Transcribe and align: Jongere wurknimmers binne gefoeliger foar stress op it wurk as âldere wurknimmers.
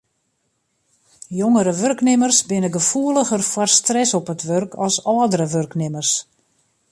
Jongere 1.39 1.73
wurknimmers 1.81 2.39
binne 2.51 2.71
gefoeliger 2.79 3.43
foar 3.51 3.71
stress 3.79 4.11
op 4.19 4.31
it 4.33 4.45
wurk 4.49 4.71
as 4.87 4.95
âldere 5.13 5.47
wurknimmers. 5.53 6.11